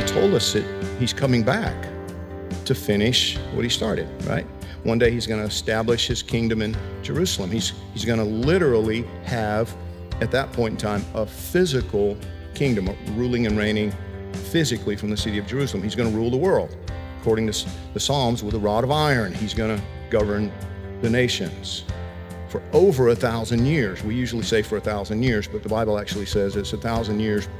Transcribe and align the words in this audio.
He 0.00 0.06
told 0.06 0.32
us 0.32 0.54
that 0.54 0.64
he's 0.98 1.12
coming 1.12 1.42
back 1.42 1.86
to 2.64 2.74
finish 2.74 3.36
what 3.52 3.64
he 3.64 3.68
started, 3.68 4.08
right? 4.24 4.46
One 4.82 4.98
day 4.98 5.10
he's 5.10 5.26
going 5.26 5.42
to 5.42 5.46
establish 5.46 6.06
his 6.06 6.22
kingdom 6.22 6.62
in 6.62 6.74
Jerusalem. 7.02 7.50
He's, 7.50 7.74
he's 7.92 8.06
going 8.06 8.18
to 8.18 8.24
literally 8.24 9.02
have, 9.24 9.70
at 10.22 10.30
that 10.30 10.54
point 10.54 10.72
in 10.72 10.78
time, 10.78 11.04
a 11.12 11.26
physical 11.26 12.16
kingdom, 12.54 12.88
ruling 13.14 13.46
and 13.46 13.58
reigning 13.58 13.92
physically 14.32 14.96
from 14.96 15.10
the 15.10 15.18
city 15.18 15.36
of 15.36 15.46
Jerusalem. 15.46 15.82
He's 15.82 15.94
going 15.94 16.10
to 16.10 16.16
rule 16.16 16.30
the 16.30 16.38
world. 16.38 16.74
According 17.20 17.52
to 17.52 17.66
the 17.92 18.00
Psalms, 18.00 18.42
with 18.42 18.54
a 18.54 18.58
rod 18.58 18.84
of 18.84 18.90
iron, 18.90 19.34
he's 19.34 19.52
going 19.52 19.76
to 19.76 19.84
govern 20.08 20.50
the 21.02 21.10
nations 21.10 21.84
for 22.48 22.62
over 22.72 23.10
a 23.10 23.14
thousand 23.14 23.66
years. 23.66 24.02
We 24.02 24.14
usually 24.14 24.44
say 24.44 24.62
for 24.62 24.78
a 24.78 24.80
thousand 24.80 25.22
years, 25.22 25.46
but 25.46 25.62
the 25.62 25.68
Bible 25.68 25.98
actually 25.98 26.24
says 26.24 26.56
it's 26.56 26.72
a 26.72 26.78
thousand 26.78 27.20
years 27.20 27.50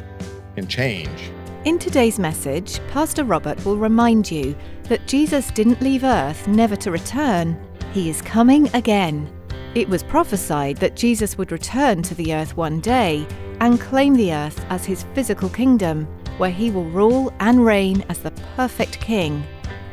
and 0.57 0.71
change. 0.71 1.31
In 1.67 1.79
today's 1.79 2.19
message, 2.19 2.81
Pastor 2.89 3.23
Robert 3.23 3.63
will 3.67 3.77
remind 3.77 4.31
you 4.31 4.57
that 4.85 5.07
Jesus 5.07 5.51
didn't 5.51 5.83
leave 5.83 6.05
earth 6.05 6.49
never 6.49 6.75
to 6.77 6.91
return. 6.91 7.55
He 7.93 8.09
is 8.09 8.23
coming 8.23 8.75
again. 8.75 9.31
It 9.75 9.87
was 9.87 10.03
prophesied 10.03 10.79
that 10.79 10.97
Jesus 10.97 11.37
would 11.37 11.53
return 11.53 12.03
to 12.05 12.15
the 12.15 12.33
earth 12.33 12.57
one 12.57 12.81
day 12.81 13.27
and 13.61 13.79
claim 13.79 14.15
the 14.15 14.33
earth 14.33 14.65
as 14.71 14.87
his 14.87 15.05
physical 15.15 15.51
kingdom, 15.51 16.07
where 16.39 16.51
he 16.51 16.71
will 16.71 16.87
rule 16.87 17.31
and 17.41 17.63
reign 17.63 18.07
as 18.09 18.21
the 18.21 18.31
perfect 18.57 18.99
king, 18.99 19.45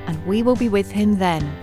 and 0.06 0.26
we 0.26 0.44
will 0.44 0.56
be 0.56 0.70
with 0.70 0.90
him 0.90 1.20
then. 1.20 1.54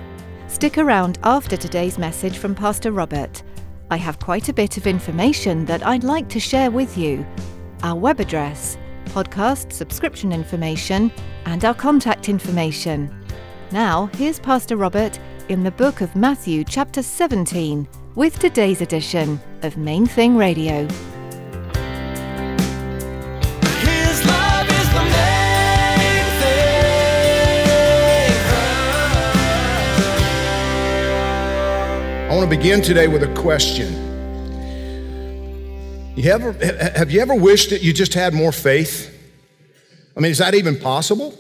Stick 0.49 0.77
around 0.77 1.19
after 1.23 1.57
today's 1.57 1.97
message 1.97 2.37
from 2.37 2.55
Pastor 2.55 2.93
Robert. 2.93 3.43
I 3.91 3.97
have 3.97 4.19
quite 4.19 4.51
a 4.51 4.55
bit 4.55 4.77
of 4.77 4.87
information 4.87 5.65
that 5.65 5.87
I'd 5.87 6.05
like 6.05 6.29
to 6.29 6.41
share 6.41 6.71
with 6.71 6.99
you. 6.99 7.27
Our 7.83 7.97
web 7.97 8.21
address, 8.21 8.77
podcast 9.15 9.73
subscription 9.73 10.33
information, 10.33 11.13
and 11.47 11.65
our 11.65 11.73
contact 11.73 12.29
information. 12.29 13.09
Now, 13.71 14.07
here's 14.15 14.41
Pastor 14.41 14.77
Robert 14.77 15.21
in 15.49 15.63
the 15.63 15.71
book 15.71 16.01
of 16.01 16.17
Matthew, 16.17 16.65
chapter 16.65 17.01
17, 17.01 17.87
with 18.17 18.41
today's 18.41 18.81
edition 18.81 19.41
of 19.63 19.77
Main 19.77 20.05
Thing 20.05 20.37
Radio. 20.37 20.89
His 23.85 24.27
love 24.27 24.69
is 24.69 24.89
the 24.91 25.05
main 25.15 26.25
thing. 26.41 26.75
I 32.29 32.37
want 32.37 32.51
to 32.51 32.57
begin 32.57 32.83
today 32.83 33.07
with 33.07 33.23
a 33.23 33.33
question. 33.35 34.14
You 36.17 36.31
ever, 36.31 36.53
have 36.53 37.11
you 37.11 37.21
ever 37.21 37.35
wished 37.35 37.71
that 37.71 37.83
you 37.83 37.93
just 37.93 38.15
had 38.15 38.35
more 38.35 38.53
faith? 38.53 39.11
I 40.17 40.21
mean, 40.21 40.31
is 40.31 40.39
that 40.39 40.55
even 40.55 40.79
possible? 40.79 41.37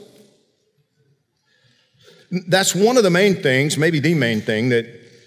That's 2.48 2.74
one 2.74 2.96
of 2.96 3.04
the 3.04 3.10
main 3.10 3.36
things, 3.36 3.78
maybe 3.78 4.00
the 4.00 4.14
main 4.14 4.40
thing, 4.40 4.70
that 4.70 4.86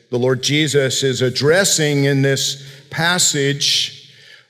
the 0.09 0.19
Lord 0.19 0.43
Jesus 0.43 1.01
is 1.01 1.21
addressing 1.21 2.03
in 2.03 2.21
this 2.21 2.65
passage 2.89 3.97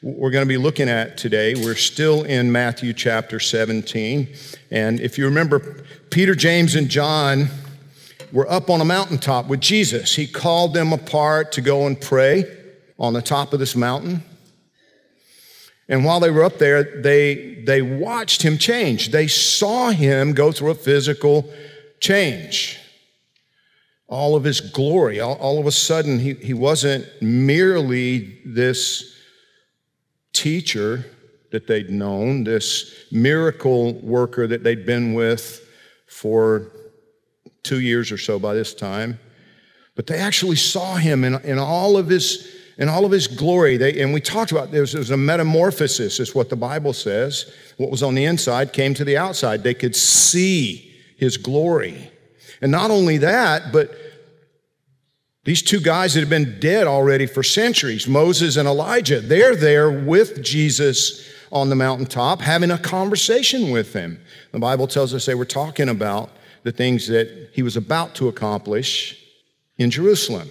we're 0.04 0.30
going 0.30 0.46
to 0.46 0.48
be 0.48 0.58
looking 0.58 0.90
at 0.90 1.18
today. 1.18 1.56
We're 1.56 1.74
still 1.74 2.24
in 2.24 2.52
Matthew 2.52 2.94
chapter 2.94 3.40
17. 3.40 4.28
And 4.70 5.00
if 5.00 5.18
you 5.18 5.26
remember, 5.26 5.84
Peter, 6.12 6.36
James, 6.36 6.76
and 6.76 6.88
John 6.88 7.50
were 8.32 8.50
up 8.50 8.70
on 8.70 8.80
a 8.80 8.86
mountaintop 8.86 9.48
with 9.48 9.60
Jesus. 9.60 10.16
He 10.16 10.28
called 10.28 10.76
them 10.76 10.94
apart 10.94 11.52
to 11.54 11.62
go 11.62 11.88
and 11.88 12.00
pray 12.00 12.46
on 13.00 13.14
the 13.14 13.24
top 13.24 13.54
of 13.54 13.60
this 13.60 13.76
mountain. 13.76 14.24
And 15.90 16.04
while 16.04 16.20
they 16.20 16.30
were 16.30 16.44
up 16.44 16.58
there, 16.58 16.84
they, 16.84 17.64
they 17.66 17.82
watched 17.82 18.42
him 18.42 18.58
change. 18.58 19.12
They 19.12 19.28
saw 19.28 19.90
him 19.90 20.34
go 20.34 20.52
through 20.52 20.72
a 20.72 20.76
physical 20.76 21.50
change. 22.00 22.78
All 24.08 24.36
of 24.36 24.44
his 24.44 24.60
glory, 24.62 25.20
all, 25.20 25.36
all 25.36 25.60
of 25.60 25.66
a 25.66 25.72
sudden, 25.72 26.20
he, 26.20 26.34
he 26.34 26.54
wasn't 26.54 27.06
merely 27.22 28.40
this 28.46 29.16
teacher 30.34 31.06
that 31.52 31.68
they'd 31.68 31.90
known, 31.90 32.44
this 32.44 33.06
miracle 33.12 33.94
worker 34.02 34.48
that 34.48 34.64
they'd 34.64 34.86
been 34.86 35.14
with 35.14 35.66
for 36.08 36.72
two 37.64 37.80
years 37.80 38.12
or 38.12 38.18
so 38.18 38.40
by 38.40 38.54
this 38.54 38.74
time. 38.74 39.20
But 39.96 40.08
they 40.08 40.18
actually 40.18 40.58
saw 40.58 40.96
him 40.96 41.24
in, 41.24 41.36
in 41.44 41.58
all 41.58 41.98
of 41.98 42.08
his 42.08 42.57
in 42.78 42.90
all 42.90 43.06
of 43.06 43.12
his 43.12 43.28
glory. 43.28 43.78
They, 43.78 44.02
and 44.02 44.14
we 44.14 44.22
talked 44.22 44.52
about 44.52 44.72
this 44.72 44.94
was 44.94 45.12
a 45.12 45.18
metamorphosis, 45.18 46.20
is 46.20 46.36
what 46.36 46.50
the 46.50 46.56
Bible 46.56 46.94
says. 46.94 47.52
What 47.78 47.90
was 47.90 48.04
on 48.04 48.16
the 48.16 48.26
inside 48.26 48.74
came 48.74 48.94
to 48.96 49.04
the 49.04 49.18
outside. 49.18 49.64
They 49.64 49.74
could 49.74 49.96
see 49.96 50.96
his 51.18 51.38
glory. 51.38 52.12
And 52.62 52.72
not 52.72 52.92
only 52.92 53.18
that, 53.20 53.72
but 53.72 53.96
these 55.44 55.62
two 55.62 55.80
guys 55.80 56.14
that 56.14 56.20
have 56.20 56.30
been 56.30 56.60
dead 56.60 56.88
already 56.88 57.26
for 57.26 57.42
centuries, 57.42 58.08
Moses 58.08 58.58
and 58.58 58.68
Elijah, 58.68 59.22
they're 59.22 59.56
there 59.56 59.90
with 59.90 60.44
Jesus 60.44 61.26
on 61.52 61.70
the 61.70 61.76
mountaintop 61.76 62.42
having 62.42 62.72
a 62.72 62.78
conversation 62.78 63.72
with 63.72 63.94
him. 63.94 64.20
The 64.52 64.60
Bible 64.60 64.88
tells 64.88 65.14
us 65.14 65.26
they 65.26 65.36
were 65.36 65.46
talking 65.46 65.90
about 65.90 66.32
the 66.64 66.72
things 66.72 67.08
that 67.08 67.52
he 67.54 67.64
was 67.64 67.78
about 67.78 68.14
to 68.16 68.28
accomplish 68.28 69.24
in 69.78 69.90
Jerusalem. 69.90 70.50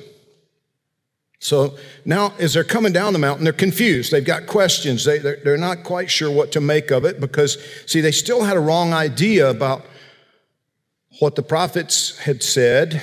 So 1.38 1.76
now, 2.04 2.32
as 2.38 2.54
they're 2.54 2.64
coming 2.64 2.92
down 2.92 3.12
the 3.12 3.18
mountain, 3.18 3.44
they're 3.44 3.52
confused. 3.52 4.10
They've 4.10 4.24
got 4.24 4.46
questions. 4.46 5.04
They, 5.04 5.18
they're, 5.18 5.38
they're 5.44 5.56
not 5.58 5.84
quite 5.84 6.10
sure 6.10 6.30
what 6.30 6.52
to 6.52 6.60
make 6.60 6.90
of 6.90 7.04
it 7.04 7.20
because, 7.20 7.58
see, 7.86 8.00
they 8.00 8.12
still 8.12 8.42
had 8.42 8.56
a 8.56 8.60
wrong 8.60 8.92
idea 8.94 9.48
about 9.50 9.84
what 11.20 11.34
the 11.34 11.42
prophets 11.42 12.18
had 12.18 12.42
said, 12.42 13.02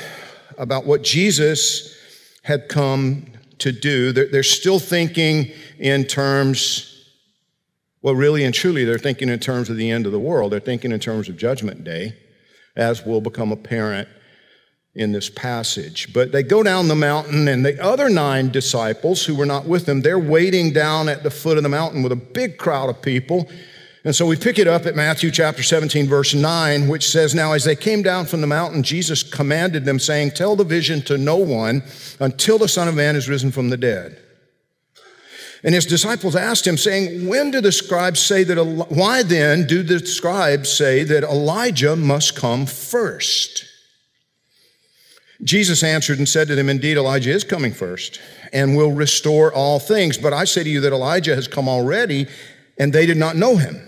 about 0.58 0.86
what 0.86 1.04
Jesus 1.04 1.96
had 2.44 2.70
come 2.70 3.28
to 3.60 3.72
do. 3.72 4.12
They're, 4.12 4.28
they're 4.28 4.44
still 4.44 4.80
thinking 4.80 5.52
in 5.80 6.04
terms, 6.06 7.08
well, 8.02 8.16
really 8.16 8.44
and 8.44 8.54
truly, 8.54 8.84
they're 8.84 8.98
thinking 8.98 9.30
in 9.30 9.40
terms 9.40 9.70
of 9.70 9.78
the 9.78 9.92
end 9.92 10.06
of 10.06 10.12
the 10.12 10.20
world. 10.20 10.52
They're 10.52 10.60
thinking 10.60 10.92
in 10.92 11.00
terms 11.00 11.30
of 11.30 11.38
Judgment 11.38 11.84
Day, 11.84 12.18
as 12.76 13.06
will 13.06 13.22
become 13.22 13.52
apparent 13.52 14.08
in 14.96 15.12
this 15.12 15.30
passage. 15.30 16.14
But 16.14 16.31
they 16.31 16.44
go 16.44 16.62
down 16.62 16.88
the 16.88 16.96
mountain, 16.96 17.48
and 17.48 17.66
the 17.66 17.84
other 17.84 18.09
nine 18.09 18.52
disciples 18.52 19.26
who 19.26 19.36
were 19.36 19.46
not 19.46 19.66
with 19.66 19.86
them, 19.86 20.02
they're 20.02 20.20
waiting 20.20 20.72
down 20.72 21.09
at 21.09 21.24
the 21.24 21.31
foot 21.31 21.58
of 21.58 21.64
the 21.64 21.70
mountain 21.70 22.04
with 22.04 22.12
a 22.12 22.18
big 22.18 22.58
crowd 22.58 22.90
of 22.90 23.02
people. 23.02 23.50
And 24.06 24.16
so 24.16 24.25
we 24.25 24.36
pick 24.36 24.60
it 24.60 24.68
up 24.68 24.86
at 24.86 24.95
Matthew 24.95 25.31
chapter 25.31 25.63
17, 25.63 26.07
verse 26.07 26.34
9, 26.34 26.88
which 26.88 27.10
says, 27.10 27.34
Now 27.34 27.54
as 27.54 27.63
they 27.63 27.75
came 27.75 28.04
down 28.04 28.25
from 28.25 28.42
the 28.42 28.48
mountain, 28.48 28.84
Jesus 28.84 29.24
commanded 29.24 29.86
them, 29.86 29.98
saying, 29.98 30.31
Tell 30.31 30.56
the 30.56 30.66
vision 30.66 31.01
to 31.04 31.18
no 31.18 31.38
one 31.38 31.84
until 32.19 32.57
the 32.57 32.68
Son 32.68 32.88
of 32.88 32.95
Man 32.95 33.16
is 33.16 33.30
risen 33.30 33.51
from 33.51 33.69
the 33.69 33.78
dead. 33.78 34.19
And 35.63 35.74
his 35.74 35.86
disciples 35.86 36.36
asked 36.36 36.68
him, 36.68 36.78
saying, 36.78 37.28
When 37.28 37.50
do 37.50 37.62
the 37.62 37.72
scribes 37.72 38.19
say 38.19 38.44
that, 38.44 38.63
why 38.90 39.24
then 39.24 39.66
do 39.66 39.81
the 39.81 40.06
scribes 40.06 40.69
say 40.69 41.06
that 41.06 41.24
Elijah 41.24 41.95
must 41.95 42.36
come 42.36 42.66
first? 42.66 43.73
Jesus 45.44 45.84
answered 45.84 46.18
and 46.18 46.28
said 46.28 46.48
to 46.48 46.56
them, 46.56 46.69
Indeed, 46.69 46.98
Elijah 46.98 47.31
is 47.31 47.44
coming 47.44 47.74
first 47.74 48.19
and 48.51 48.78
will 48.78 48.92
restore 48.92 49.54
all 49.54 49.80
things. 49.80 50.18
But 50.18 50.34
I 50.34 50.45
say 50.45 50.63
to 50.63 50.69
you 50.69 50.81
that 50.81 50.94
Elijah 50.94 51.36
has 51.36 51.48
come 51.48 51.68
already, 51.68 52.28
and 52.78 52.94
they 52.94 53.06
did 53.06 53.18
not 53.18 53.36
know 53.36 53.57
him, 53.57 53.81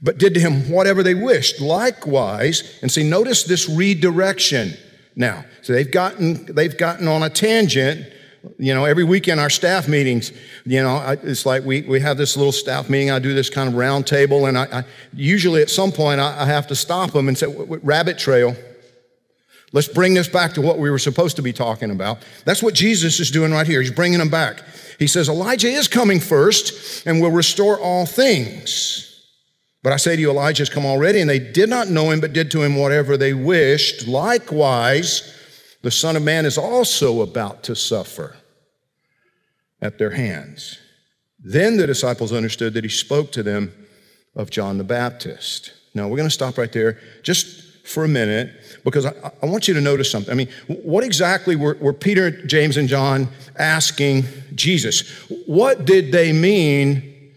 but 0.00 0.18
did 0.18 0.34
to 0.34 0.40
him 0.40 0.70
whatever 0.70 1.02
they 1.02 1.14
wished. 1.14 1.60
Likewise, 1.60 2.78
and 2.82 2.90
see, 2.92 3.02
notice 3.08 3.44
this 3.44 3.68
redirection 3.68 4.74
now. 5.16 5.44
So 5.62 5.72
they've 5.72 5.90
gotten, 5.90 6.46
they've 6.54 6.76
gotten 6.76 7.08
on 7.08 7.22
a 7.22 7.30
tangent 7.30 8.06
You 8.58 8.74
know, 8.74 8.84
every 8.84 9.04
weekend 9.04 9.38
our 9.38 9.50
staff 9.50 9.86
meetings, 9.86 10.32
you 10.64 10.82
know, 10.82 10.96
I, 10.96 11.12
it's 11.22 11.46
like 11.46 11.64
we, 11.64 11.82
we 11.82 12.00
have 12.00 12.16
this 12.16 12.36
little 12.36 12.52
staff 12.52 12.90
meeting. 12.90 13.08
I 13.10 13.20
do 13.20 13.34
this 13.34 13.48
kind 13.48 13.68
of 13.68 13.76
round 13.76 14.04
table, 14.06 14.46
and 14.46 14.58
I, 14.58 14.80
I 14.80 14.84
usually 15.14 15.62
at 15.62 15.70
some 15.70 15.92
point 15.92 16.20
I, 16.20 16.42
I 16.42 16.46
have 16.46 16.66
to 16.66 16.74
stop 16.74 17.12
them 17.12 17.28
and 17.28 17.38
say, 17.38 17.46
"W- 17.46 17.64
w- 17.66 17.80
Rabbit 17.84 18.18
trail. 18.18 18.56
Let's 19.72 19.88
bring 19.88 20.12
this 20.14 20.28
back 20.28 20.52
to 20.54 20.60
what 20.60 20.78
we 20.78 20.90
were 20.90 20.98
supposed 20.98 21.36
to 21.36 21.42
be 21.42 21.52
talking 21.52 21.90
about. 21.90 22.18
That's 22.44 22.62
what 22.62 22.74
Jesus 22.74 23.20
is 23.20 23.30
doing 23.30 23.52
right 23.52 23.66
here. 23.66 23.80
He's 23.80 23.90
bringing 23.90 24.18
them 24.18 24.28
back. 24.28 24.62
He 24.98 25.06
says, 25.06 25.28
Elijah 25.28 25.68
is 25.68 25.88
coming 25.88 26.20
first 26.20 27.06
and 27.06 27.20
will 27.20 27.30
restore 27.30 27.78
all 27.78 28.04
things. 28.04 29.08
But 29.82 29.92
I 29.92 29.96
say 29.96 30.14
to 30.14 30.20
you, 30.20 30.30
Elijah 30.30 30.60
has 30.60 30.68
come 30.68 30.86
already, 30.86 31.20
and 31.20 31.28
they 31.28 31.38
did 31.38 31.68
not 31.68 31.88
know 31.88 32.10
him, 32.10 32.20
but 32.20 32.32
did 32.32 32.50
to 32.52 32.62
him 32.62 32.76
whatever 32.76 33.16
they 33.16 33.34
wished. 33.34 34.06
Likewise, 34.06 35.36
the 35.82 35.90
Son 35.90 36.16
of 36.16 36.22
Man 36.22 36.46
is 36.46 36.56
also 36.56 37.22
about 37.22 37.64
to 37.64 37.74
suffer 37.74 38.36
at 39.80 39.98
their 39.98 40.10
hands. 40.10 40.78
Then 41.40 41.76
the 41.76 41.86
disciples 41.88 42.32
understood 42.32 42.74
that 42.74 42.84
he 42.84 42.90
spoke 42.90 43.32
to 43.32 43.42
them 43.42 43.72
of 44.36 44.50
John 44.50 44.78
the 44.78 44.84
Baptist. 44.84 45.72
Now, 45.94 46.06
we're 46.06 46.16
going 46.16 46.28
to 46.28 46.30
stop 46.30 46.56
right 46.56 46.72
there 46.72 47.00
just 47.22 47.86
for 47.86 48.04
a 48.04 48.08
minute 48.08 48.61
because 48.84 49.06
I, 49.06 49.12
I 49.42 49.46
want 49.46 49.68
you 49.68 49.74
to 49.74 49.80
notice 49.80 50.10
something. 50.10 50.32
I 50.32 50.34
mean, 50.34 50.48
what 50.66 51.04
exactly 51.04 51.56
were, 51.56 51.74
were 51.80 51.92
Peter, 51.92 52.30
James, 52.30 52.76
and 52.76 52.88
John 52.88 53.28
asking 53.56 54.24
Jesus? 54.54 55.08
What 55.46 55.84
did 55.84 56.12
they 56.12 56.32
mean 56.32 57.32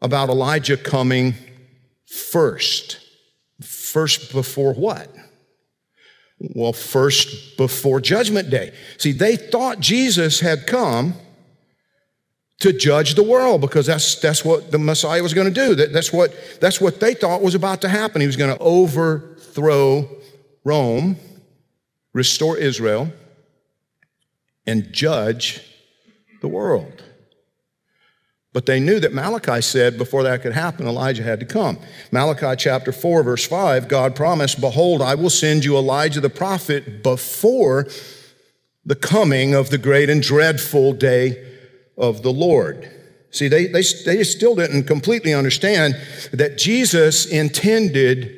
about 0.00 0.28
Elijah 0.28 0.76
coming 0.76 1.34
first? 2.06 2.98
First 3.62 4.32
before 4.32 4.74
what? 4.74 5.08
Well, 6.40 6.72
first 6.72 7.56
before 7.56 8.00
Judgment 8.00 8.48
Day. 8.48 8.72
See, 8.96 9.12
they 9.12 9.36
thought 9.36 9.80
Jesus 9.80 10.40
had 10.40 10.66
come 10.66 11.14
to 12.60 12.72
judge 12.72 13.14
the 13.14 13.22
world 13.22 13.60
because 13.60 13.86
that's, 13.86 14.16
that's 14.20 14.44
what 14.44 14.70
the 14.70 14.78
Messiah 14.78 15.22
was 15.22 15.34
going 15.34 15.52
to 15.52 15.52
do. 15.52 15.74
That, 15.74 15.92
that's, 15.92 16.12
what, 16.12 16.32
that's 16.60 16.80
what 16.80 17.00
they 17.00 17.14
thought 17.14 17.42
was 17.42 17.54
about 17.54 17.80
to 17.82 17.88
happen. 17.88 18.20
He 18.20 18.26
was 18.26 18.36
going 18.36 18.56
to 18.56 18.62
overthrow 18.62 20.08
Rome, 20.68 21.16
restore 22.12 22.58
Israel, 22.58 23.10
and 24.66 24.92
judge 24.92 25.62
the 26.42 26.48
world. 26.48 27.02
But 28.52 28.66
they 28.66 28.78
knew 28.78 29.00
that 29.00 29.14
Malachi 29.14 29.62
said 29.62 29.96
before 29.96 30.24
that 30.24 30.42
could 30.42 30.52
happen, 30.52 30.86
Elijah 30.86 31.22
had 31.22 31.40
to 31.40 31.46
come. 31.46 31.78
Malachi 32.12 32.54
chapter 32.56 32.92
4, 32.92 33.22
verse 33.22 33.46
5, 33.46 33.88
God 33.88 34.14
promised, 34.14 34.60
Behold, 34.60 35.00
I 35.00 35.14
will 35.14 35.30
send 35.30 35.64
you 35.64 35.74
Elijah 35.74 36.20
the 36.20 36.28
prophet 36.28 37.02
before 37.02 37.86
the 38.84 38.94
coming 38.94 39.54
of 39.54 39.70
the 39.70 39.78
great 39.78 40.10
and 40.10 40.22
dreadful 40.22 40.92
day 40.92 41.46
of 41.96 42.22
the 42.22 42.32
Lord. 42.32 42.90
See, 43.30 43.48
they, 43.48 43.66
they, 43.68 43.82
they 44.04 44.22
still 44.22 44.54
didn't 44.54 44.84
completely 44.84 45.32
understand 45.32 45.94
that 46.32 46.58
Jesus 46.58 47.24
intended 47.24 48.34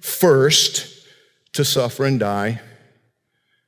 first 0.00 0.97
to 1.52 1.64
suffer 1.64 2.04
and 2.04 2.20
die 2.20 2.60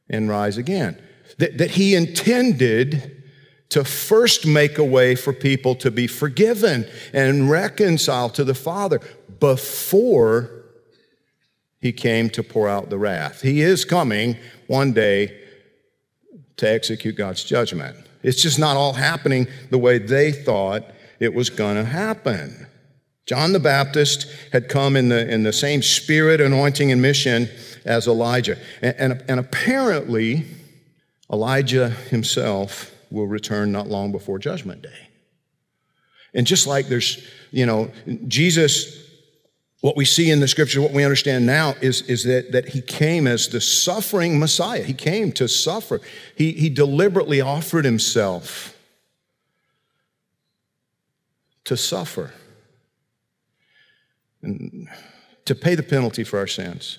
and 0.09 0.29
rise 0.29 0.57
again. 0.57 1.01
That, 1.39 1.59
that 1.59 1.73
he 1.73 1.95
intended 1.95 3.23
to 3.71 3.85
first 3.85 4.47
make 4.47 4.79
a 4.79 4.85
way 4.85 5.15
for 5.15 5.33
people 5.33 5.75
to 5.77 5.91
be 5.91 6.07
forgiven 6.07 6.87
and 7.13 7.51
reconciled 7.51 8.35
to 8.35 8.45
the 8.45 8.55
Father 8.55 9.01
before 9.39 10.51
he 11.81 11.93
came 11.93 12.29
to 12.31 12.43
pour 12.43 12.69
out 12.69 12.91
the 12.91 12.99
wrath. 12.99 13.41
He 13.41 13.63
is 13.63 13.85
coming 13.85 14.37
one 14.67 14.93
day 14.93 15.41
to 16.59 16.69
execute 16.69 17.17
God's 17.17 17.43
judgment. 17.43 17.97
It's 18.23 18.43
just 18.43 18.59
not 18.59 18.77
all 18.77 18.93
happening 18.93 19.47
the 19.71 19.79
way 19.79 19.99
they 19.99 20.31
thought 20.31 20.85
it 21.19 21.33
was 21.33 21.49
going 21.49 21.77
to 21.77 21.85
happen. 21.85 22.67
John 23.27 23.53
the 23.53 23.61
Baptist 23.61 24.27
had 24.53 24.69
come 24.69 24.97
in 24.97 25.09
the, 25.09 25.29
in 25.33 25.43
the 25.43 25.53
same 25.53 25.83
spirit, 25.83 26.41
anointing, 26.41 26.91
and 26.91 27.01
mission 27.01 27.49
as 27.85 28.07
Elijah. 28.07 28.59
And, 28.83 28.95
and, 28.99 29.25
and 29.29 29.41
apparently, 29.41 30.47
Elijah 31.33 31.91
himself 31.91 32.93
will 33.11 33.27
return 33.27 33.73
not 33.73 33.89
long 33.89 34.13
before 34.13 34.39
Judgment 34.39 34.83
Day. 34.83 35.09
And 36.35 36.47
just 36.47 36.67
like 36.67 36.89
there's, 36.89 37.25
you 37.51 37.67
know, 37.67 37.91
Jesus, 38.27 39.09
what 39.81 39.97
we 39.97 40.05
see 40.05 40.31
in 40.31 40.41
the 40.41 40.49
scripture, 40.49 40.81
what 40.81 40.93
we 40.93 41.05
understand 41.05 41.47
now 41.47 41.75
is, 41.81 42.03
is 42.03 42.25
that, 42.25 42.53
that 42.53 42.69
he 42.69 42.81
came 42.81 43.27
as 43.27 43.49
the 43.49 43.61
suffering 43.61 44.39
Messiah. 44.39 44.83
He 44.83 44.95
came 44.95 45.33
to 45.33 45.49
suffer. 45.49 46.01
He, 46.37 46.53
he 46.53 46.69
deliberately 46.69 47.41
offered 47.41 47.85
himself 47.85 48.77
to 51.65 51.77
suffer 51.77 52.33
and 54.43 54.89
to 55.45 55.55
pay 55.55 55.75
the 55.75 55.83
penalty 55.83 56.25
for 56.25 56.39
our 56.39 56.47
sins, 56.47 56.99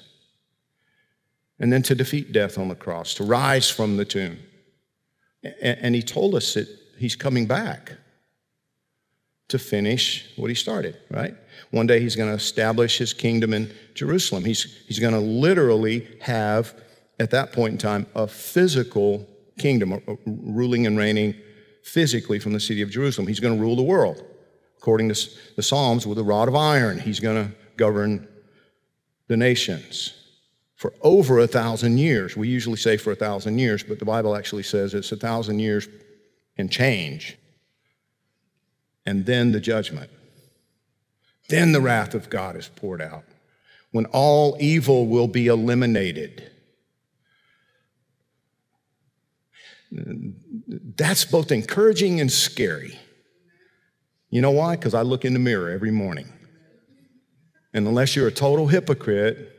and 1.59 1.71
then 1.71 1.83
to 1.83 1.95
defeat 1.95 2.31
death 2.31 2.57
on 2.57 2.67
the 2.67 2.75
cross, 2.75 3.13
to 3.15 3.23
rise 3.23 3.69
from 3.69 3.97
the 3.97 4.05
tomb. 4.05 4.39
And, 5.61 5.95
he 5.95 6.03
told 6.03 6.35
us 6.35 6.53
that 6.53 6.67
he's 6.97 7.15
coming 7.15 7.47
back 7.47 7.93
to 9.47 9.57
finish 9.59 10.31
what 10.35 10.49
he 10.49 10.55
started, 10.55 10.97
right? 11.09 11.35
One 11.71 11.87
day 11.87 11.99
he's 11.99 12.15
going 12.15 12.29
to 12.29 12.35
establish 12.35 12.97
his 12.97 13.13
kingdom 13.13 13.53
in 13.53 13.71
Jerusalem. 13.95 14.45
He's, 14.45 14.63
he's 14.87 14.99
going 14.99 15.13
to 15.13 15.19
literally 15.19 16.07
have, 16.21 16.73
at 17.19 17.31
that 17.31 17.53
point 17.53 17.73
in 17.73 17.77
time, 17.77 18.05
a 18.15 18.27
physical 18.27 19.27
kingdom, 19.57 19.93
uh, 19.93 19.99
ruling 20.25 20.85
and 20.87 20.97
reigning 20.97 21.35
physically 21.83 22.39
from 22.39 22.53
the 22.53 22.59
city 22.59 22.81
of 22.81 22.89
Jerusalem. 22.89 23.27
He's 23.27 23.39
going 23.39 23.55
to 23.55 23.61
rule 23.61 23.75
the 23.75 23.81
world. 23.83 24.23
According 24.81 25.09
to 25.09 25.29
the 25.55 25.61
Psalms, 25.61 26.07
with 26.07 26.17
a 26.17 26.23
rod 26.23 26.47
of 26.47 26.55
iron, 26.55 26.99
he's 26.99 27.19
going 27.19 27.35
to 27.35 27.55
govern 27.77 28.27
the 29.27 29.37
nations 29.37 30.13
for 30.75 30.91
over 31.03 31.37
a 31.37 31.45
thousand 31.45 31.99
years. 31.99 32.35
We 32.35 32.47
usually 32.47 32.77
say 32.77 32.97
for 32.97 33.11
a 33.11 33.15
thousand 33.15 33.59
years, 33.59 33.83
but 33.83 33.99
the 33.99 34.05
Bible 34.05 34.35
actually 34.35 34.63
says 34.63 34.95
it's 34.95 35.11
a 35.11 35.15
thousand 35.15 35.59
years 35.59 35.87
and 36.57 36.71
change. 36.71 37.37
And 39.05 39.23
then 39.27 39.51
the 39.51 39.59
judgment. 39.59 40.09
Then 41.47 41.73
the 41.73 41.81
wrath 41.81 42.15
of 42.15 42.31
God 42.31 42.55
is 42.55 42.67
poured 42.67 43.03
out 43.03 43.25
when 43.91 44.05
all 44.07 44.57
evil 44.59 45.05
will 45.05 45.27
be 45.27 45.45
eliminated. 45.45 46.49
That's 49.91 51.25
both 51.25 51.51
encouraging 51.51 52.19
and 52.19 52.31
scary. 52.31 52.97
You 54.31 54.41
know 54.41 54.51
why? 54.51 54.77
Because 54.77 54.93
I 54.93 55.01
look 55.01 55.25
in 55.25 55.33
the 55.33 55.39
mirror 55.39 55.69
every 55.69 55.91
morning. 55.91 56.31
And 57.73 57.87
unless 57.87 58.15
you're 58.15 58.27
a 58.27 58.31
total 58.31 58.67
hypocrite, 58.67 59.49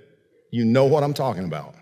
you 0.51 0.65
know 0.65 0.87
what 0.87 1.03
I'm 1.03 1.15
talking 1.15 1.45
about. 1.45 1.75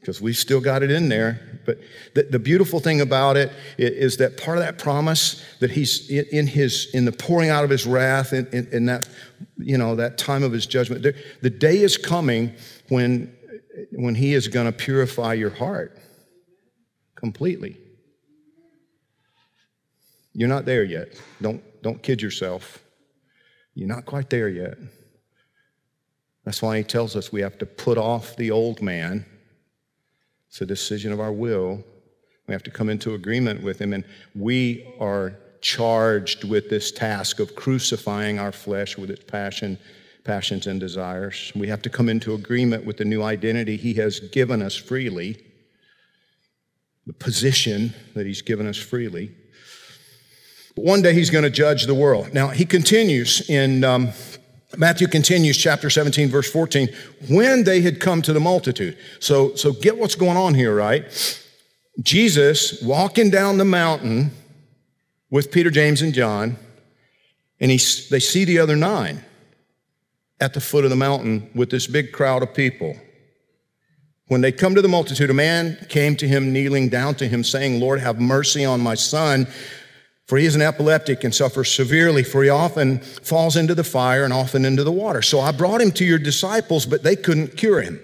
Because 0.00 0.20
we 0.20 0.32
still 0.32 0.60
got 0.60 0.82
it 0.82 0.90
in 0.90 1.08
there. 1.08 1.60
But 1.66 1.78
the, 2.14 2.22
the 2.22 2.38
beautiful 2.38 2.80
thing 2.80 3.00
about 3.00 3.36
it 3.36 3.52
is 3.76 4.16
that 4.16 4.38
part 4.38 4.56
of 4.56 4.64
that 4.64 4.78
promise 4.78 5.44
that 5.58 5.72
he's 5.72 6.08
in 6.08 6.46
his 6.46 6.88
in 6.94 7.04
the 7.04 7.12
pouring 7.12 7.50
out 7.50 7.64
of 7.64 7.70
his 7.70 7.86
wrath 7.86 8.32
in, 8.32 8.46
in, 8.46 8.66
in 8.72 8.86
that 8.86 9.06
you 9.58 9.76
know 9.76 9.94
that 9.96 10.16
time 10.16 10.42
of 10.42 10.52
his 10.52 10.64
judgment. 10.64 11.02
The, 11.02 11.14
the 11.42 11.50
day 11.50 11.78
is 11.78 11.98
coming 11.98 12.54
when 12.88 13.36
when 13.92 14.14
he 14.14 14.32
is 14.32 14.48
going 14.48 14.66
to 14.66 14.72
purify 14.72 15.34
your 15.34 15.50
heart 15.50 15.98
completely. 17.14 17.76
You're 20.40 20.48
not 20.48 20.64
there 20.64 20.84
yet. 20.84 21.20
Don't, 21.42 21.62
don't 21.82 22.02
kid 22.02 22.22
yourself. 22.22 22.82
You're 23.74 23.86
not 23.86 24.06
quite 24.06 24.30
there 24.30 24.48
yet. 24.48 24.78
That's 26.46 26.62
why 26.62 26.78
he 26.78 26.82
tells 26.82 27.14
us 27.14 27.30
we 27.30 27.42
have 27.42 27.58
to 27.58 27.66
put 27.66 27.98
off 27.98 28.36
the 28.36 28.50
old 28.50 28.80
man. 28.80 29.26
It's 30.48 30.62
a 30.62 30.64
decision 30.64 31.12
of 31.12 31.20
our 31.20 31.30
will. 31.30 31.84
We 32.46 32.54
have 32.54 32.62
to 32.62 32.70
come 32.70 32.88
into 32.88 33.12
agreement 33.12 33.62
with 33.62 33.78
him, 33.78 33.92
and 33.92 34.02
we 34.34 34.94
are 34.98 35.34
charged 35.60 36.44
with 36.44 36.70
this 36.70 36.90
task 36.90 37.38
of 37.38 37.54
crucifying 37.54 38.38
our 38.38 38.50
flesh 38.50 38.96
with 38.96 39.10
its 39.10 39.22
passion, 39.22 39.76
passions 40.24 40.66
and 40.66 40.80
desires. 40.80 41.52
We 41.54 41.68
have 41.68 41.82
to 41.82 41.90
come 41.90 42.08
into 42.08 42.32
agreement 42.32 42.86
with 42.86 42.96
the 42.96 43.04
new 43.04 43.22
identity 43.22 43.76
he 43.76 43.92
has 43.92 44.20
given 44.20 44.62
us 44.62 44.74
freely, 44.74 45.44
the 47.04 47.12
position 47.12 47.92
that 48.14 48.24
he's 48.24 48.40
given 48.40 48.66
us 48.66 48.78
freely. 48.78 49.32
One 50.82 51.02
day 51.02 51.14
he's 51.14 51.30
going 51.30 51.44
to 51.44 51.50
judge 51.50 51.86
the 51.86 51.94
world. 51.94 52.32
Now, 52.32 52.48
he 52.48 52.64
continues 52.64 53.48
in 53.48 53.84
um, 53.84 54.12
Matthew 54.76 55.08
continues, 55.08 55.56
chapter 55.56 55.90
17, 55.90 56.28
verse 56.28 56.50
14, 56.50 56.88
when 57.28 57.64
they 57.64 57.80
had 57.80 58.00
come 58.00 58.22
to 58.22 58.32
the 58.32 58.40
multitude. 58.40 58.96
So, 59.18 59.54
so 59.56 59.72
get 59.72 59.98
what's 59.98 60.14
going 60.14 60.36
on 60.36 60.54
here, 60.54 60.74
right? 60.74 61.04
Jesus 62.00 62.80
walking 62.82 63.30
down 63.30 63.58
the 63.58 63.64
mountain 63.64 64.30
with 65.30 65.50
Peter, 65.50 65.70
James, 65.70 66.02
and 66.02 66.14
John, 66.14 66.56
and 67.58 67.70
he, 67.70 67.78
they 68.10 68.20
see 68.20 68.44
the 68.44 68.58
other 68.58 68.76
nine 68.76 69.24
at 70.40 70.54
the 70.54 70.60
foot 70.60 70.84
of 70.84 70.90
the 70.90 70.96
mountain 70.96 71.50
with 71.54 71.70
this 71.70 71.86
big 71.86 72.12
crowd 72.12 72.42
of 72.42 72.54
people. 72.54 72.96
When 74.28 74.40
they 74.40 74.52
come 74.52 74.76
to 74.76 74.82
the 74.82 74.88
multitude, 74.88 75.28
a 75.30 75.34
man 75.34 75.84
came 75.88 76.14
to 76.16 76.28
him, 76.28 76.52
kneeling 76.52 76.88
down 76.88 77.16
to 77.16 77.26
him, 77.26 77.42
saying, 77.42 77.80
Lord, 77.80 77.98
have 77.98 78.20
mercy 78.20 78.64
on 78.64 78.80
my 78.80 78.94
son, 78.94 79.48
for 80.30 80.38
he 80.38 80.46
is 80.46 80.54
an 80.54 80.62
epileptic 80.62 81.24
and 81.24 81.34
suffers 81.34 81.72
severely, 81.72 82.22
for 82.22 82.44
he 82.44 82.48
often 82.48 83.00
falls 83.00 83.56
into 83.56 83.74
the 83.74 83.82
fire 83.82 84.22
and 84.22 84.32
often 84.32 84.64
into 84.64 84.84
the 84.84 84.92
water. 84.92 85.22
So 85.22 85.40
I 85.40 85.50
brought 85.50 85.80
him 85.80 85.90
to 85.90 86.04
your 86.04 86.20
disciples, 86.20 86.86
but 86.86 87.02
they 87.02 87.16
couldn't 87.16 87.56
cure 87.56 87.82
him. 87.82 88.00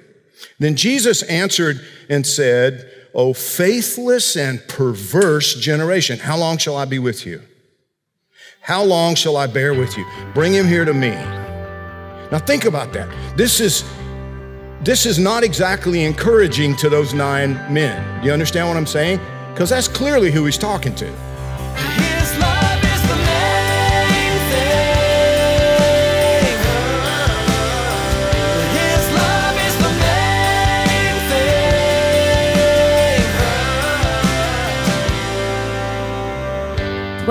Then 0.59 0.75
Jesus 0.75 1.23
answered 1.23 1.81
and 2.09 2.27
said, 2.27 2.91
O 3.15 3.33
faithless 3.33 4.37
and 4.37 4.61
perverse 4.67 5.55
generation, 5.55 6.19
how 6.19 6.37
long 6.37 6.59
shall 6.59 6.77
I 6.77 6.85
be 6.85 6.99
with 6.99 7.25
you? 7.25 7.43
How 8.61 8.83
long 8.83 9.15
shall 9.15 9.37
I 9.37 9.47
bear 9.47 9.73
with 9.73 9.97
you? 9.97 10.05
Bring 10.35 10.53
him 10.53 10.67
here 10.67 10.85
to 10.85 10.93
me. 10.93 11.11
Now 12.33 12.41
think 12.45 12.65
about 12.65 12.93
that. 12.95 13.09
This 13.37 13.61
is 13.61 13.85
this 14.83 15.07
is 15.07 15.17
not 15.17 15.45
exactly 15.45 16.05
encouraging 16.05 16.75
to 16.79 16.89
those 16.89 17.15
nine 17.15 17.53
men. 17.73 18.21
Do 18.21 18.27
you 18.27 18.33
understand 18.33 18.67
what 18.67 18.77
I'm 18.77 18.85
saying? 18.85 19.21
Because 19.53 19.71
that's 19.71 19.87
clearly 19.87 20.33
who 20.33 20.45
he's 20.45 20.59
talking 20.59 20.97
to. 20.97 21.26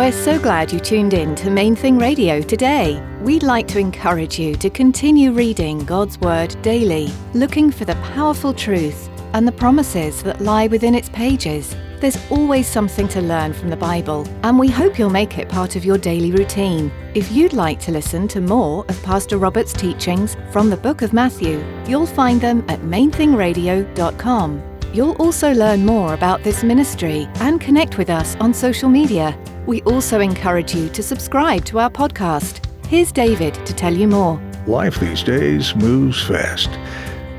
We're 0.05 0.11
so 0.11 0.37
glad 0.37 0.71
you 0.71 0.79
tuned 0.79 1.15
in 1.15 1.33
to 1.33 1.49
Main 1.49 1.75
Thing 1.75 1.97
Radio 1.97 2.39
today. 2.39 3.03
We'd 3.21 3.41
like 3.41 3.67
to 3.69 3.79
encourage 3.79 4.37
you 4.37 4.53
to 4.57 4.69
continue 4.69 5.31
reading 5.31 5.79
God's 5.79 6.19
Word 6.19 6.55
daily, 6.61 7.11
looking 7.33 7.71
for 7.71 7.85
the 7.85 7.95
powerful 8.13 8.53
truth 8.53 9.09
and 9.33 9.47
the 9.47 9.51
promises 9.51 10.21
that 10.21 10.41
lie 10.41 10.67
within 10.67 10.93
its 10.93 11.09
pages. 11.09 11.75
There's 12.01 12.19
always 12.29 12.67
something 12.67 13.07
to 13.07 13.21
learn 13.21 13.51
from 13.53 13.71
the 13.71 13.77
Bible, 13.77 14.27
and 14.43 14.59
we 14.59 14.67
hope 14.67 14.99
you'll 14.99 15.09
make 15.09 15.39
it 15.39 15.49
part 15.49 15.75
of 15.75 15.83
your 15.83 15.97
daily 15.97 16.31
routine. 16.31 16.91
If 17.15 17.31
you'd 17.31 17.53
like 17.53 17.79
to 17.79 17.91
listen 17.91 18.27
to 18.27 18.41
more 18.41 18.85
of 18.87 19.01
Pastor 19.01 19.39
Robert's 19.39 19.73
teachings 19.73 20.37
from 20.51 20.69
the 20.69 20.77
book 20.77 21.01
of 21.01 21.13
Matthew, 21.13 21.65
you'll 21.87 22.05
find 22.05 22.39
them 22.39 22.63
at 22.69 22.81
mainthingradio.com. 22.81 24.74
You'll 24.95 25.17
also 25.17 25.53
learn 25.53 25.85
more 25.85 26.13
about 26.13 26.41
this 26.43 26.63
ministry 26.63 27.27
and 27.41 27.59
connect 27.59 27.97
with 27.97 28.09
us 28.09 28.37
on 28.37 28.53
social 28.53 28.87
media. 28.87 29.37
We 29.65 29.81
also 29.81 30.21
encourage 30.21 30.73
you 30.73 30.87
to 30.87 31.03
subscribe 31.03 31.65
to 31.65 31.79
our 31.79 31.89
podcast. 31.89 32.65
Here's 32.85 33.11
David 33.11 33.55
to 33.65 33.73
tell 33.73 33.93
you 33.93 34.07
more. 34.07 34.39
Life 34.67 34.97
these 35.01 35.21
days 35.21 35.75
moves 35.75 36.25
fast. 36.25 36.69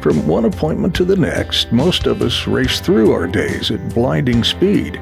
From 0.03 0.29
one 0.29 0.45
appointment 0.45 0.95
to 0.97 1.07
the 1.07 1.17
next, 1.17 1.73
most 1.73 2.07
of 2.07 2.21
us 2.21 2.47
race 2.47 2.79
through 2.79 3.13
our 3.13 3.27
days 3.27 3.71
at 3.71 3.95
blinding 3.95 4.45
speed. 4.45 5.01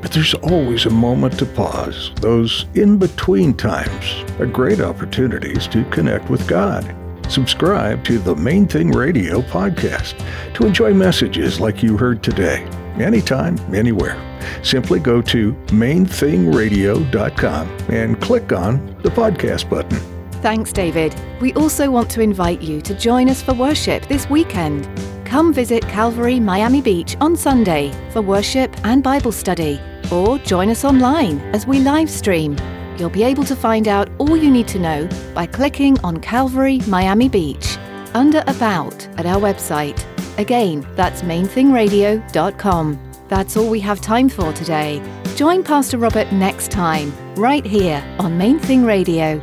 But 0.00 0.10
there's 0.10 0.34
always 0.34 0.86
a 0.86 0.90
moment 0.90 1.38
to 1.38 1.46
pause. 1.46 2.10
Those 2.16 2.66
in 2.74 2.98
between 2.98 3.54
times 3.54 4.24
are 4.40 4.46
great 4.46 4.80
opportunities 4.80 5.68
to 5.68 5.84
connect 5.84 6.28
with 6.30 6.48
God. 6.48 6.96
Subscribe 7.32 8.04
to 8.04 8.18
the 8.18 8.36
Main 8.36 8.66
Thing 8.66 8.90
Radio 8.90 9.40
podcast 9.40 10.22
to 10.52 10.66
enjoy 10.66 10.92
messages 10.92 11.60
like 11.60 11.82
you 11.82 11.96
heard 11.96 12.22
today, 12.22 12.62
anytime, 13.00 13.58
anywhere. 13.74 14.20
Simply 14.62 15.00
go 15.00 15.22
to 15.22 15.54
mainthingradio.com 15.68 17.68
and 17.88 18.20
click 18.20 18.52
on 18.52 18.84
the 19.02 19.08
podcast 19.08 19.70
button. 19.70 19.98
Thanks, 20.42 20.74
David. 20.74 21.18
We 21.40 21.54
also 21.54 21.90
want 21.90 22.10
to 22.10 22.20
invite 22.20 22.60
you 22.60 22.82
to 22.82 22.94
join 22.94 23.30
us 23.30 23.40
for 23.40 23.54
worship 23.54 24.04
this 24.08 24.28
weekend. 24.28 24.86
Come 25.24 25.54
visit 25.54 25.84
Calvary 25.84 26.38
Miami 26.38 26.82
Beach 26.82 27.16
on 27.18 27.34
Sunday 27.34 27.92
for 28.10 28.20
worship 28.20 28.76
and 28.84 29.02
Bible 29.02 29.32
study, 29.32 29.80
or 30.12 30.36
join 30.40 30.68
us 30.68 30.84
online 30.84 31.40
as 31.54 31.66
we 31.66 31.80
live 31.80 32.10
stream. 32.10 32.58
You'll 33.02 33.10
be 33.10 33.24
able 33.24 33.42
to 33.46 33.56
find 33.56 33.88
out 33.88 34.08
all 34.18 34.36
you 34.36 34.48
need 34.48 34.68
to 34.68 34.78
know 34.78 35.08
by 35.34 35.44
clicking 35.44 35.98
on 36.04 36.20
Calvary 36.20 36.78
Miami 36.86 37.28
Beach 37.28 37.76
under 38.14 38.44
About 38.46 39.08
at 39.18 39.26
our 39.26 39.40
website. 39.40 40.00
Again, 40.38 40.86
that's 40.94 41.22
mainthingradio.com. 41.22 43.12
That's 43.26 43.56
all 43.56 43.68
we 43.68 43.80
have 43.80 44.00
time 44.00 44.28
for 44.28 44.52
today. 44.52 45.02
Join 45.34 45.64
Pastor 45.64 45.98
Robert 45.98 46.30
next 46.30 46.70
time, 46.70 47.12
right 47.34 47.66
here 47.66 48.04
on 48.20 48.38
Main 48.38 48.60
Thing 48.60 48.84
Radio. 48.84 49.42